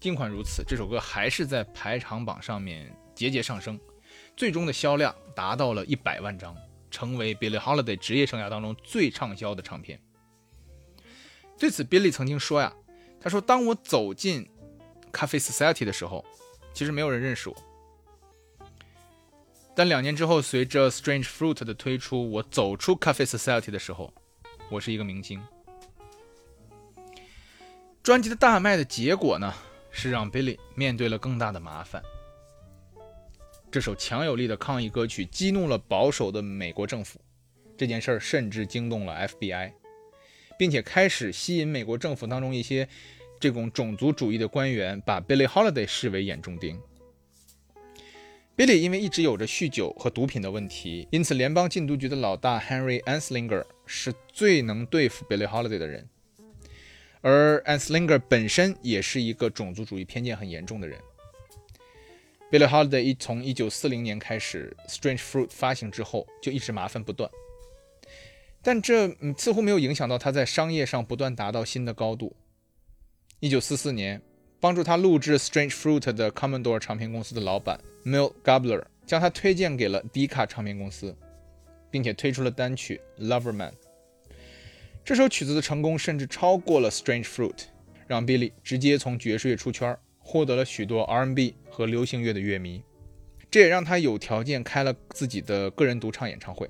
[0.00, 3.78] 尽管如此，这首歌还是在排行榜上面节节上升，
[4.36, 6.56] 最终的销量达到了一百万张，
[6.90, 10.00] 成为 Billie Holiday 职业生涯当中最畅销的唱片。
[11.58, 12.72] 对此，Billie 曾经说呀
[13.20, 14.48] ：“他说，当我走进
[15.12, 16.24] Cafe Society 的时候，
[16.72, 17.56] 其实没有人认识我。”
[19.74, 24.12] 但两年之后，随着 Strange Fruit 的推出，我走出 Cafe Society 的时候，
[24.70, 25.40] 我是一个明星。
[28.02, 29.52] 专辑的大卖的结果呢，
[29.90, 32.02] 是让 Billy 面对了更大的麻烦。
[33.70, 37.20] 这首强有力的抗议歌曲激怒了保守的美国政府，
[37.76, 39.72] 这件事儿甚至惊动了 FBI，
[40.58, 42.88] 并且开始吸引美国政府当中一些
[43.38, 46.80] 这种种族主义的官员，把 Billie Holiday 视为眼中钉。
[48.56, 56.08] Billy 因为一直有着酗酒和毒品的问题，因此联邦禁毒局的老大 Henry Anslinger 是最能对付 Billie Holiday 的人。
[57.20, 60.98] 而 Anslinger 本身也是一个种族主义偏见很严重的人。
[62.50, 67.30] Billie Holiday 一从1940年开始，Strange Fruit 发行之后，就一直麻烦不断。
[68.62, 72.34] 但这嗯似乎没有影响到他在商业上不断达到新的高度。
[73.40, 74.22] 1944年。
[74.60, 81.16] 帮助他录制《Strange Fruit》的 Commodore 唱片公司的老板 Milt Gabler 将他推荐给了 Decca 唱片公司，
[81.92, 83.70] 并且推出了单曲《Lover Man》。
[85.04, 87.54] 这首曲子的成功甚至超过了《Strange Fruit》，
[88.08, 89.96] 让 Billy 直接从爵士乐出圈，
[90.30, 92.84] 获得了许多 R&B 和流行乐的乐迷。
[93.50, 96.68] 这也让他有条件开了自己的个人独唱演唱会。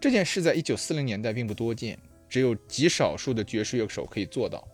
[0.00, 1.98] 这件事在1940年代并不多见，
[2.28, 4.64] 只有极少数的爵士乐手可以做到。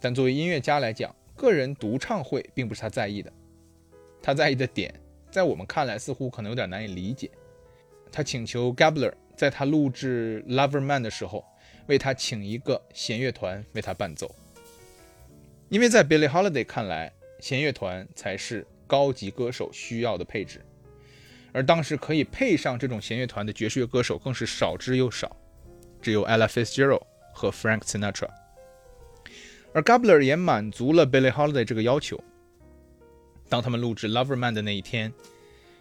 [0.00, 3.32] 但作为音乐家来讲，个人独唱会并不是他在意的。
[4.20, 4.92] 他在意的点，
[5.30, 7.30] 在我们看来似乎可能有点难以理解。
[8.10, 11.44] 他请求 Gabler 在他录制《Lover Man》的时候，
[11.86, 14.34] 为他请一个弦乐团为他伴奏，
[15.72, 17.10] 因为在 Billie Holiday 看来，
[17.40, 20.60] 弦乐团才是高级歌手需要的配置。
[21.50, 25.34] 而当时可以配上这种弦乐团的爵士乐歌手更是少之又少，
[26.02, 27.00] 只有 Ella Fitzgerald
[27.32, 28.28] 和 Frank Sinatra。
[29.72, 32.22] 而 Gabler 也满足了 Billie Holiday 这个要求。
[33.48, 35.10] 当他们录制《Lover Man》的那一天，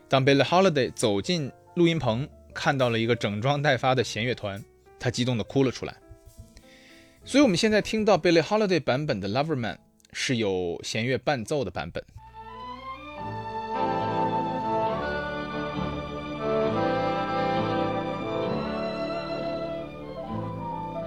[0.07, 4.63] 当 Billie Holiday 走进录音棚，看到了一个整装待发的弦乐团，
[4.97, 5.97] 他激动地哭了出来。
[7.23, 9.75] 所以，我们现在听到 Billie Holiday 版本的《Lover Man》，
[10.11, 12.03] 是有弦乐伴奏的版本。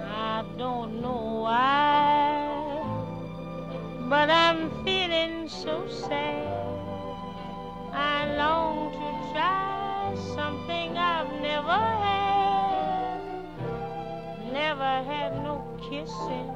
[0.07, 2.81] I don't know why,
[4.09, 6.47] but I'm feeling so sad.
[7.93, 12.34] I long to try something I've never had.
[14.55, 16.49] Never had no kissing.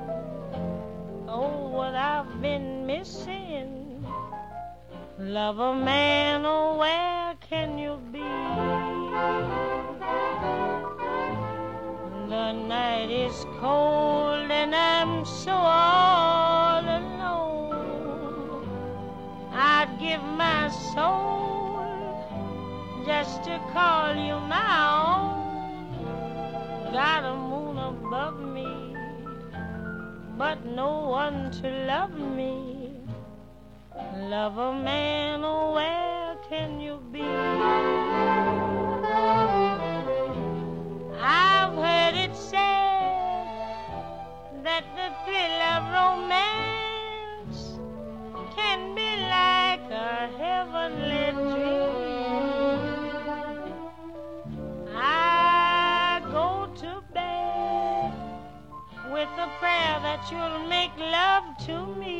[1.27, 4.05] Oh, what I've been missing.
[5.19, 8.19] Love Lover man, oh, where can you be?
[12.29, 18.63] The night is cold and I'm so all alone.
[19.51, 21.83] I'd give my soul
[23.05, 24.71] just to call you my
[25.03, 25.29] own.
[26.93, 27.48] Got a
[30.39, 32.93] but no one to love me.
[34.15, 37.21] Love a man, oh, where can you be?
[41.21, 43.47] I've heard it said
[44.63, 46.68] that the thrill of romance
[60.09, 62.17] that you'll make love to me.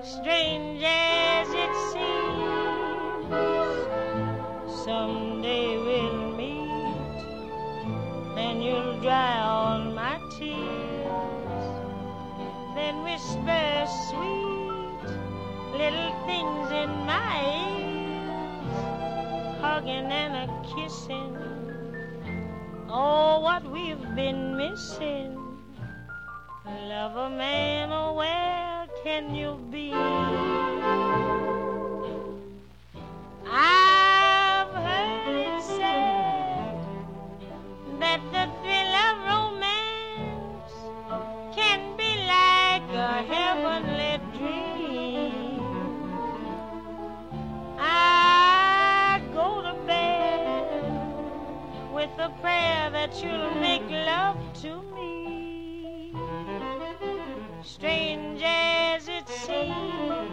[0.00, 3.26] Strange as it seems,
[4.84, 7.18] someday we'll meet
[8.44, 11.64] and you'll dry all my tears.
[12.76, 15.02] Then whisper sweet
[15.80, 17.34] little things in my
[17.74, 18.76] ears,
[19.60, 21.43] hugging and a kissing.
[22.96, 25.34] Oh, what we've been missing.
[26.64, 29.90] Love a man, oh, where can you be?
[52.24, 56.10] A prayer that you'll make love to me.
[57.62, 60.32] Strange as it seems,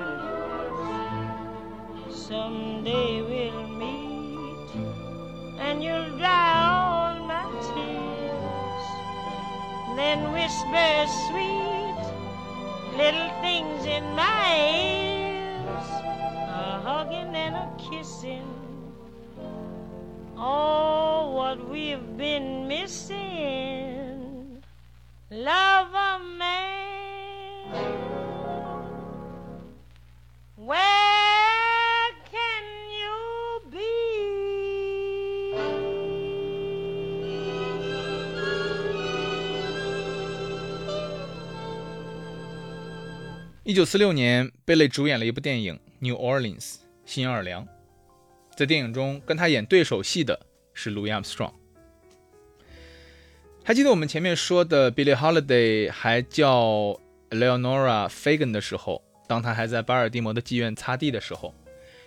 [2.10, 4.70] someday we'll meet
[5.60, 8.88] and you'll dry all my tears.
[9.98, 10.94] Then whisper
[11.28, 12.02] sweet
[12.96, 14.46] little things in my
[14.80, 15.88] ears,
[16.48, 18.48] a hugging and a kissing.
[20.38, 21.11] Oh,
[21.52, 24.64] what we've been missing.
[25.30, 27.76] Love a man.
[30.56, 30.78] Where
[32.32, 32.64] can
[32.96, 33.82] you be?
[43.64, 46.76] 一九四六年，贝雷主演了一部电影《New Orleans》
[47.06, 47.68] 新奥尔良。
[48.56, 50.40] 在电影中，跟他演对手戏的
[50.82, 51.54] 是 Louis Armstrong。
[53.64, 61.54] 还记得我们前面说的 Billie Holiday 还叫 Leonora Fagan 的时候，当他还在巴尔的摩的妓院擦地的时候，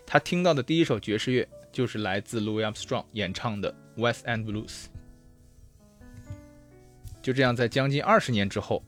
[0.05, 4.66] 他听到的第一首爵士乐就是来自 Louis Armstrong 演唱的《West End Blues》。
[7.22, 8.83] 就这样，在将近二十年之后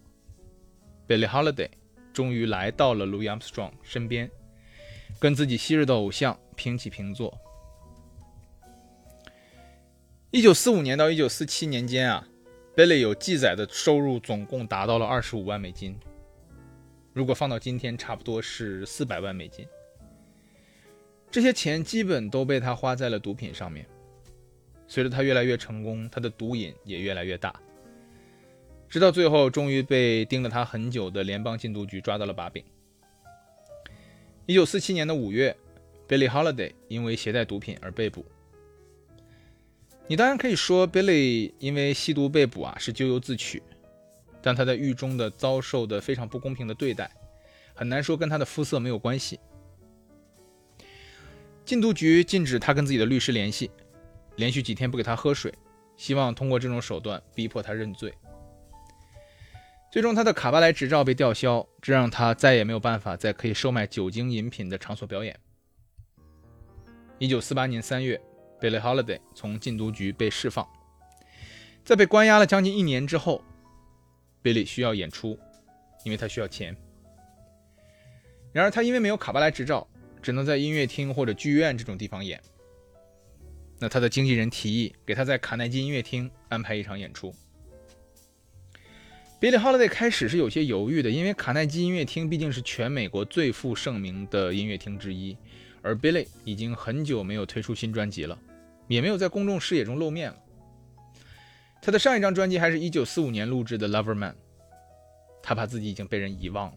[1.07, 1.71] ，Billie Holiday
[2.13, 4.29] 终于来到了 Louis Armstrong 身边，
[5.21, 7.39] 跟自己昔日的偶像平起平坐。
[10.33, 12.27] 一九四五年到一九四七年间啊
[12.75, 15.97] ，Billy 有记载的收入总共达到了二十五万美金，
[17.13, 19.65] 如果放到今天，差不多是四百万美金。
[21.31, 23.87] 这些钱基本都被他花在了毒品上面。
[24.89, 27.55] 随着他越来越成功，他的毒瘾也越来越大，
[28.89, 32.65] 直到最后，终于被盯了他很久的联邦禁毒局抓到了把柄。
[34.45, 35.57] 一九四七年的五月
[36.09, 38.27] ，Billy Holiday 因为携带毒品而被捕。
[40.09, 43.63] 你当然可以说，Billy 因为吸毒被捕啊是咎由自取，
[44.41, 47.11] 但他在狱中的遭受的非常不公平的对待，
[47.75, 49.41] 很难说跟他的肤色没有关系。
[51.65, 53.69] 禁毒局禁止他跟自己的律师联系，
[54.37, 55.53] 连续几天不给他喝水，
[55.97, 58.15] 希望通过这种手段逼迫他认罪。
[59.91, 65.37] 最终，他的卡巴莱执照被吊销，这让他再也没有办法在可以售卖酒精饮品的场所表演。
[67.19, 68.21] 一九四八年三月
[68.61, 70.67] ，Billie Holiday 从禁毒局被释放，
[71.85, 73.43] 在被关押了将近一年之后
[74.43, 75.39] ，Billie 需要演出，
[76.05, 76.77] 因为他需要钱。
[78.53, 79.87] 然而他因为没有卡巴莱执照，
[80.23, 82.41] 只能在音乐厅或者剧院这种地方演。
[83.79, 87.35] 那他的经纪人提议给他在卡耐基音乐厅安排一场演出。
[89.39, 95.37] Billie Holiday 开始是有些犹豫的，因为卡耐基音乐厅毕竟是全美国最负盛名的音乐厅之一，
[95.83, 98.39] 而 Billie 已经很久没有推出新专辑了，
[98.89, 100.37] 也没有在公众视野中露面了。
[101.83, 104.33] 他的上一张专辑还是一九四五年录制的《Lover Man》，
[105.43, 106.75] 他怕自己已经被人遗忘了。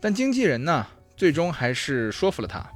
[0.00, 0.86] 但经纪人呢，
[1.16, 2.70] 最终还是说服了他。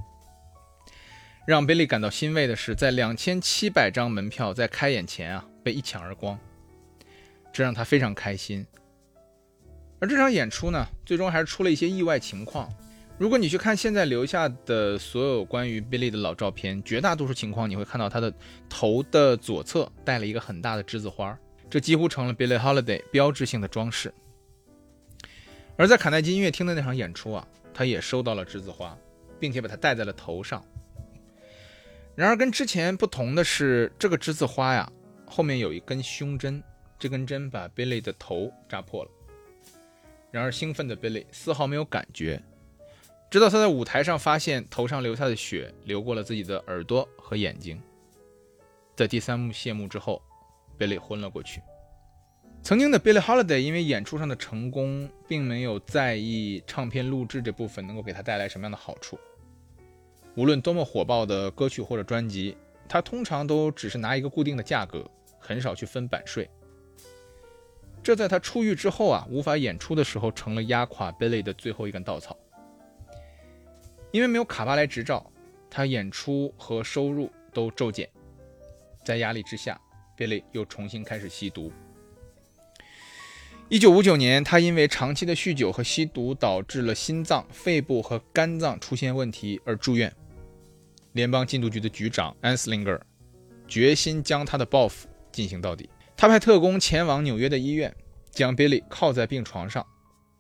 [1.47, 6.38] 让 Billy 感到欣慰的是，在两千七百张门票在开演前啊被一抢而光，
[7.53, 8.64] 这让他非常开心。
[10.01, 12.72] 而这场演出呢，最终还是出了一些意外情况。
[13.21, 18.33] 如果你去看现在留下的所有关于 Billy 的老照片，绝大多数情况你会看到他的
[18.66, 24.11] 头的左侧戴了一个很大的栀子花，这几乎成了 Billy Holiday 标志性的装饰。
[25.77, 28.97] 而在卡耐基音乐厅的那场演出啊，他也收到了栀子花，
[29.39, 30.64] 并且把它戴在了头上。
[32.14, 34.91] 然而，跟之前不同的是，这个栀子花呀，
[35.27, 36.62] 后面有一根胸针，
[36.99, 39.11] 这根针把 Billy 的头扎破了。
[40.31, 42.43] 然而，兴奋的 Billy 丝毫没有感觉，
[43.31, 47.81] 直到他在舞台上发现头上留下的血流过了自己的耳朵和眼睛。
[48.97, 50.20] 在第三幕谢幕之后
[50.76, 51.62] ，Billy 昏了过去。
[52.61, 59.16] 曾经的 Billy Holiday 因为演出上的成功，并没有在意唱片录制这部分能够给他带来什么样的好处。
[60.35, 62.57] 无论多么火爆的歌曲或者专辑，
[62.89, 65.09] 他通常都只是拿一个固定的价格，
[65.39, 66.51] 很少去分版税。
[68.03, 72.37] 这在他出狱之后啊，无法演出的时候，成了压垮 Billy 的最后一根稻草。
[74.13, 75.25] 因为没有卡巴莱执照，
[75.71, 78.09] 他演出和收入都骤减。
[79.05, 79.81] 在压力之下
[80.17, 81.73] ，Billy 又重新开始吸毒。
[83.69, 90.13] 一九五九年，他因为长期的酗酒和吸毒，导致了心脏、肺部和肝脏出现问题而住院。
[91.13, 93.01] 联邦禁毒局的局长 Anslinger
[93.69, 95.89] 决心将他的报复进行到底。
[96.17, 97.95] 他派特工前往纽约的医院，
[98.31, 99.87] 将 Billy 靠在病床上，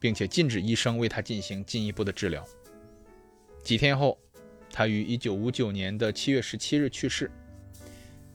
[0.00, 2.44] 并且禁止医生为他进行进一步的治疗。
[3.62, 4.18] 几天后，
[4.72, 7.30] 他于1959年的7月17日去世，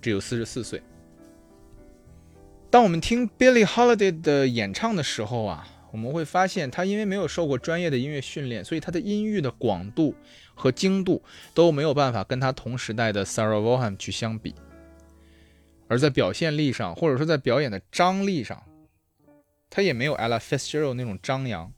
[0.01, 0.81] 只有44岁。
[2.69, 5.67] 当我们听 Billy Holiday 的演唱的时候啊。
[5.91, 10.13] 我们会发现，他因为没有受过专业的音乐训练，所以他的音域的广度
[10.53, 11.23] 和精度
[11.53, 14.53] 都没有办法跟他同时代的 Sarah Vaughan 去相比。
[15.87, 18.61] 而在表现力上，或者说在表演的张力上，
[19.69, 21.71] 他也没有 Ella Fitzgerald 那种张扬。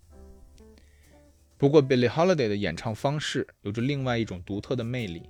[1.58, 5.24] 不过，Billie Holiday 的演唱方式有着另外一种独特的魅力。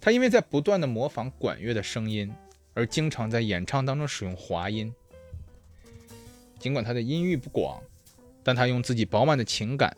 [0.00, 2.32] 他因为在不断的模仿管乐的声音，
[2.74, 4.92] 而经常在演唱当中使用滑音。
[6.58, 7.80] 尽管他的音域不广，
[8.42, 9.96] 但他用自己饱满的情感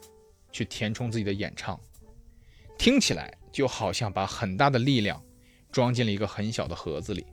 [0.52, 1.80] 去填充自己的演唱，
[2.76, 5.22] 听起来就好像把很大的力量
[5.72, 7.24] 装进了一个很小的盒子里。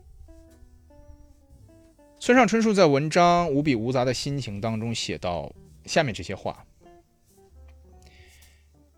[2.18, 5.52] 村上春树在文章《无比无杂的心情》当中写到
[5.84, 6.64] 下面这些话：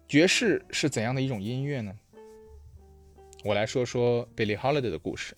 [0.06, 1.94] 爵士是怎样的一种音乐呢？
[3.42, 5.36] 我来说说 Billie Holiday 的故事。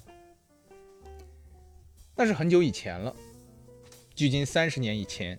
[2.14, 3.14] 那是很久以前了。
[4.14, 5.38] 距今三十年以前，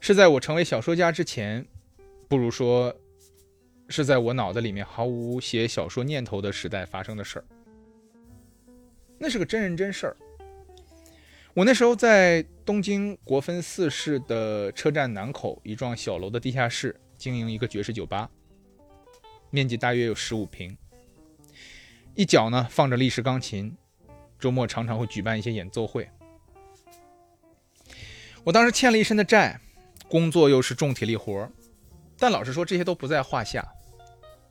[0.00, 1.66] 是在我成为小说家之前，
[2.26, 2.94] 不如说，
[3.88, 7.44] 是在我脑子里面毫无写小说念头的时代发生的事儿。
[9.18, 10.16] 那是个真人真事儿。
[11.54, 18.30] 我那时候在东京国分寺市的车站南口一幢小楼的地下室经营一个爵士酒吧，
[19.50, 20.78] 面积大约有十五平，
[22.14, 23.76] 一角呢放着立式钢琴，
[24.38, 26.08] 周末常常会举办一些演奏会。
[28.44, 29.60] 我当时欠了一身的债，
[30.08, 31.52] 工作又是重体力活儿
[32.16, 33.66] 但老实说，这些都不在话下。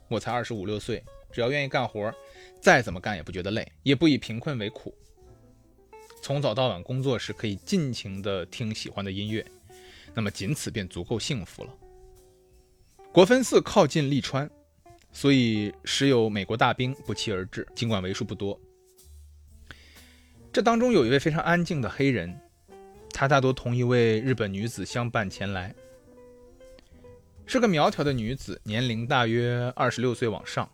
[0.09, 2.13] 我才二十五六岁，只要愿意干活，
[2.61, 4.93] 再怎么干也不觉得累，也不以贫困为苦。
[6.22, 9.45] 从早到晚工作时，可以尽情地听喜欢的音乐，
[10.13, 11.74] 那么仅此便足够幸福了。
[13.18, 14.47] 国分寺靠近利川，
[15.11, 18.61] 所以时有美国大兵不期而至，尽管为数不多。
[20.53, 22.39] 这当中有一位非常安静的黑人。
[23.11, 25.74] 他大多同一位日本女子相伴前来，
[27.47, 30.70] 是个苗条的女子，年龄大约二十六岁往上。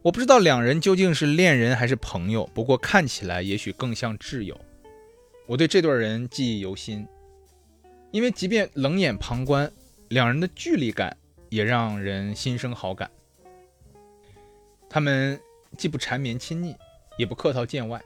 [0.00, 4.58] 我不知道两人究竟是恋人还是朋友，不过看起来也许更像挚友。
[5.44, 7.06] 我对这对人记忆犹新，
[8.10, 9.70] 因为即便冷眼旁观，
[10.08, 11.16] 两人的距离感
[11.50, 13.10] 也让人心生好感。
[14.88, 15.38] 他们
[15.76, 16.74] 既不缠绵亲昵，
[17.18, 18.02] 也不客套见外。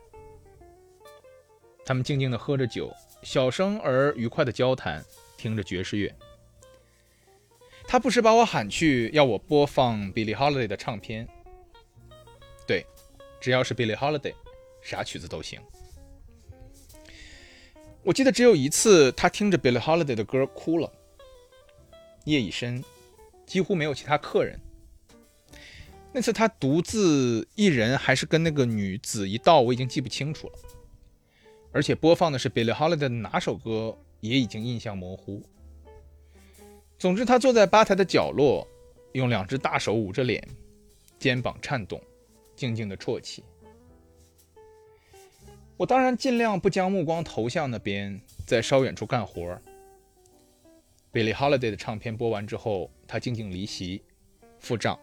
[1.84, 2.92] 他们静静地喝着酒，
[3.22, 5.04] 小声而愉快地交谈，
[5.36, 6.12] 听着爵士乐。
[7.86, 11.28] 他不时把我喊去，要我播放 Billie Holiday 的唱片。
[12.66, 12.84] 对，
[13.40, 14.34] 只要是 Billie Holiday，
[14.80, 15.60] 啥曲子都行。
[18.02, 20.92] 我记得只有一次，他听着 Billie Holiday 的歌哭了。
[22.24, 22.82] 夜已深，
[23.46, 24.58] 几乎没有其他客人。
[26.12, 30.52] 那次他独自一人，还是跟那个女子一道，我已经记不清楚了。
[31.72, 35.42] 而且播放的是 Billie Holiday 的哪首歌，也已经印象模糊。
[36.98, 38.68] 总之，他坐在吧台的角落，
[39.12, 40.46] 用两只大手捂着脸，
[41.18, 42.00] 肩膀颤动，
[42.54, 43.42] 静静的啜泣。
[45.78, 49.58] 我当然尽量不将目光投向那边，在稍远处干活。
[51.12, 54.02] Billie Holiday 的唱片播完之后，他静静离席，
[54.58, 54.98] 付账。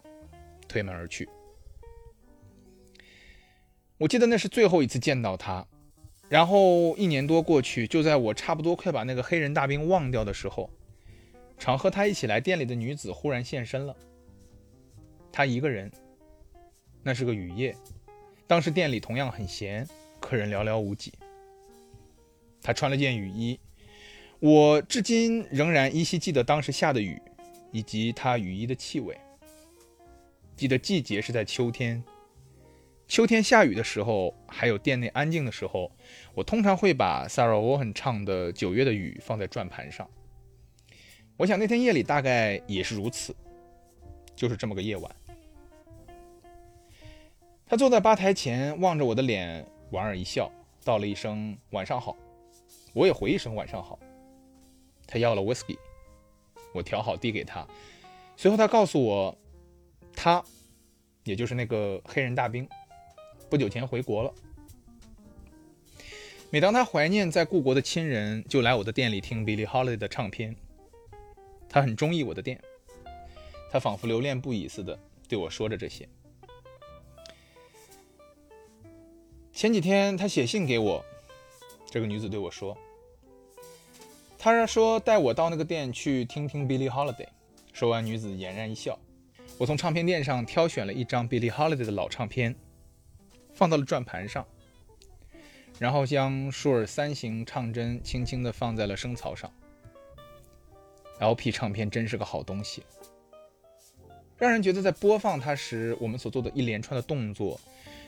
[0.68, 1.28] 推门而去。
[3.98, 5.66] 我记得那是最后一次见到他，
[6.30, 10.70] 然后一年多过去，就在我差不多快把那个黑人大兵忘掉的时候，
[11.58, 13.96] 常和他一起来店里的女子忽然现身了。
[15.32, 15.92] 他一个人，
[17.02, 17.76] 那是个雨夜，
[18.46, 19.88] 当时店里同样很闲，
[20.20, 21.12] 客人寥寥无几。
[22.62, 23.60] 他穿了件雨衣，
[24.40, 27.22] 我至今仍然依稀记得当时下的雨，
[27.74, 29.18] 以及他雨衣的气味。
[30.56, 32.02] 记得季节是在秋天，
[33.06, 35.92] 秋天下雨的时候，还有店内安静的时候，
[36.34, 40.10] 我通常会把 Sarah Vaughan 唱的《九月的雨》放在转盘上。
[41.36, 43.36] 我想那天夜里大概也是如此，
[44.36, 45.16] 就是这么个夜晚。
[47.66, 50.50] 他坐在吧台前，望着我的脸，莞尔一笑，
[50.86, 52.16] 道了一声“晚上好”，
[52.94, 54.00] 我也回一声“晚上好”。
[55.10, 55.78] 他要了 whisky，
[56.72, 57.68] 我调好递给他，
[58.38, 59.38] 随后他告诉我。
[60.22, 60.44] 他，
[61.24, 62.68] 也就是那个黑人大兵，
[63.50, 64.34] 不久前回国了。
[66.50, 70.54] 每当他怀念在故国的亲人，就来我的店里听 Billie Holiday 的唱片。
[71.70, 72.62] 他很中意我的店，
[73.72, 75.00] 他仿佛留恋不已似的
[75.30, 76.10] 对我说着这些。
[79.54, 81.06] 前几天他写信给我，
[81.90, 82.78] 这个女子对我说
[84.42, 87.28] ：“他说带我到那个店去听听 Billie Holiday。”
[87.74, 88.98] 说完，女子俨然一笑。
[89.58, 92.56] 我从唱片店上挑选了一张 Billie Holiday 的老唱片，
[93.54, 94.48] 放到了转盘上，
[95.78, 99.52] 然后将舒尔三型唱针轻轻地放在了声槽上。
[101.20, 102.84] LP 唱片真是个好东西，
[104.38, 107.60] 让人觉得在播放它时，我们所做的一连串的动作，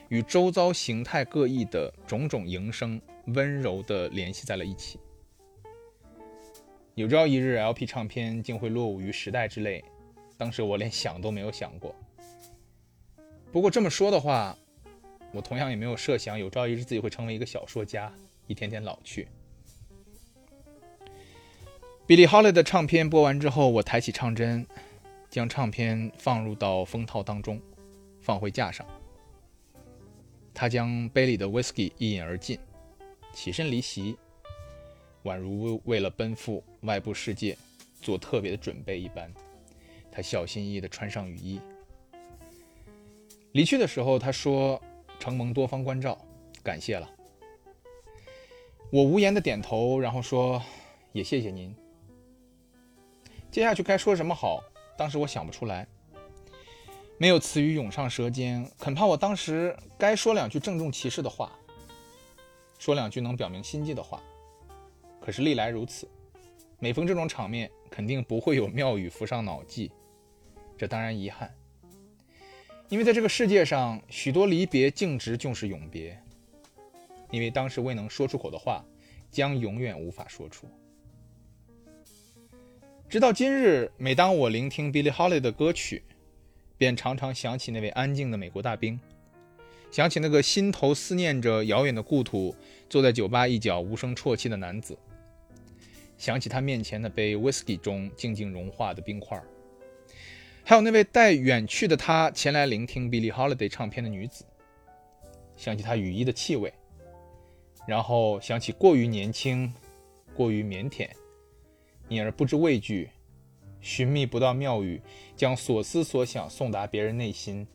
[0.07, 4.97] 与周遭形态各异的种种营生温柔地联系在了一起。
[6.95, 9.83] 有朝一日，LP 唱片竟会落伍于时代之类。
[10.37, 11.95] 当时我连想都没有想过。
[13.49, 14.57] 不过这么说的话，
[15.31, 18.11] 我同样也没有设想有朝一日自己会成为一个小说家，
[18.45, 19.27] 一天天老去。
[22.07, 24.67] Billy Holiday 的唱片播完之后，我抬起唱针，
[25.29, 27.61] 将唱片放入到封套当中，
[28.21, 28.85] 放回架上。
[30.53, 32.59] 他将杯里的 whisky 一饮而尽，
[33.33, 34.17] 起身离席，
[35.23, 37.57] 宛如为了奔赴外部世界
[38.01, 39.31] 做特别的准备一般。
[40.11, 41.59] 他小心翼翼地穿上雨衣，
[43.53, 44.81] 离去的时候，他说
[45.19, 46.17] ：“承蒙多方关照，
[46.61, 47.09] 感谢了。”
[48.91, 50.61] 我无言的点头，然后说
[51.13, 51.73] ：“也谢谢您。”
[53.49, 54.61] 接下去该说什么好？
[54.97, 55.87] 当时我想不出来，
[57.17, 61.51] 没有词语涌上舌尖，很怕我当时该说两句郑重其事的话，
[62.79, 64.21] 说两句能表明心迹的话。
[65.23, 66.09] 可是历来如此，
[66.79, 69.91] 每逢这种场面，肯定不会有妙语浮上脑际。
[70.75, 71.53] 这当然遗憾，
[72.89, 76.19] 因为在这个世界上，许多离别径直就是永别。
[77.29, 78.83] 因为当时未能说出口的话，
[79.29, 80.67] 将永远无法说出。
[83.07, 86.03] 直到今日，每当我聆听 Billie Holiday 的歌曲，
[86.77, 88.99] 便常常想起那位安静的美国大兵，
[89.91, 92.55] 想起那个心头思念着遥远的故土，
[92.89, 94.97] 坐在酒吧一角无声啜泣的男子，
[96.21, 99.41] 想起他面前那杯 whisky 中静静融化的冰块。
[100.63, 104.45] 还有那位带远去的他前来聆听 Billie Holiday 唱片的女子，
[105.55, 106.71] 想起她雨衣的气味，
[107.87, 109.73] 然后想起过于年轻、
[110.35, 111.09] 过于腼腆，
[112.07, 113.09] 因而不知畏惧、
[113.79, 115.01] 寻觅不到妙语，
[115.35, 117.65] 将所思所想送达别人内心，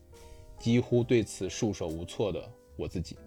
[0.57, 3.17] 几乎对此束手无措的我自己。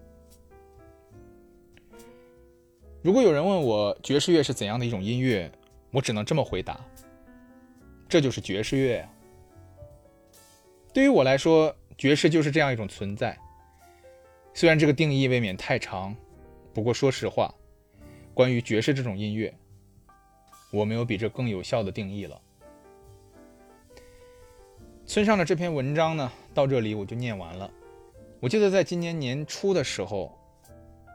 [3.03, 5.51] 如果有人问我爵士乐是怎样的一种音乐，
[5.89, 6.79] 我只能这么回答：
[8.07, 9.07] 这就是爵士乐。
[10.93, 13.35] 对于我来说，爵士就是这样一种存在。
[14.53, 16.15] 虽然这个定义未免太长，
[16.73, 17.51] 不过说实话，
[18.35, 19.51] 关于爵士这种音乐，
[20.71, 22.39] 我没有比这更有效的定义了。
[25.07, 27.71] 村上的这篇文章呢，到这里我就念完了。
[28.39, 30.37] 我记得在今年年初的时候，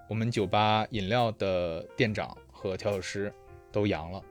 [0.09, 3.33] 我们酒吧饮料的店长和调酒师
[3.73, 4.23] 都阳了。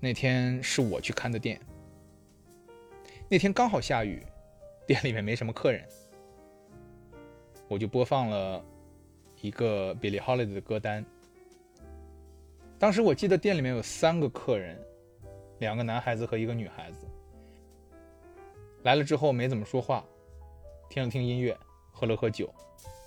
[0.00, 1.60] 那天是我去看的店，
[3.28, 4.24] 那天刚好下雨，
[4.86, 5.84] 店里面没什么客人，
[7.68, 8.64] 我就播放了
[9.40, 11.04] 一个 Billie Holiday 的歌单。
[12.78, 14.80] 当时我记得店里面有三个客人，
[15.58, 17.06] 两个男孩子和一个女孩子。
[18.84, 20.04] 来了之后没怎么说话，
[20.88, 21.58] 听了听音乐，
[21.90, 22.54] 喝了喝酒，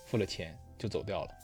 [0.05, 1.40] 付了钱就走掉了。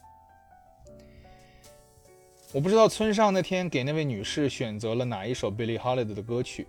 [2.53, 6.65] 我不知道村上那天给那位女士选择了哪一首 Billie Holiday 的歌曲，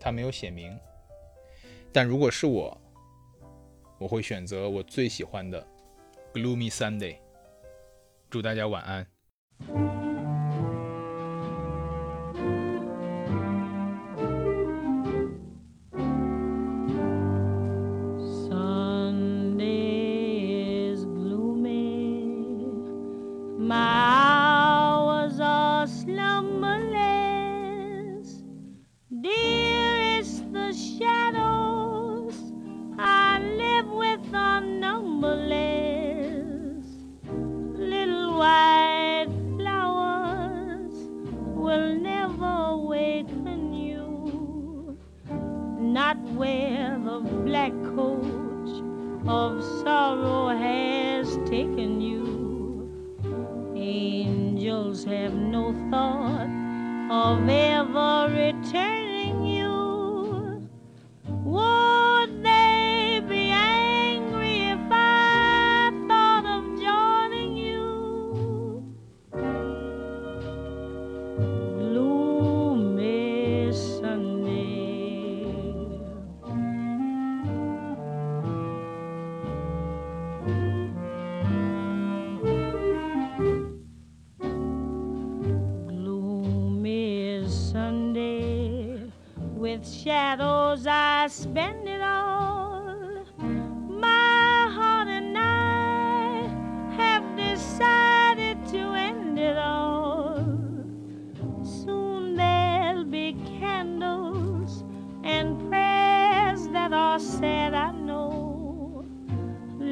[0.00, 0.76] 他没有写明。
[1.92, 2.76] 但如果是我，
[3.98, 5.64] 我会选择我最喜欢的
[6.36, 7.14] 《Gloomy Sunday》。
[8.28, 9.99] 祝大家晚安。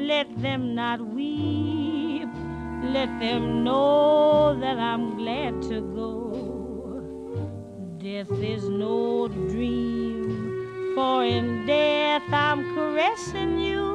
[0.09, 2.27] Let them not weep.
[2.81, 6.15] Let them know that I'm glad to go.
[7.99, 13.88] Death is no dream, for in death I'm caressing you.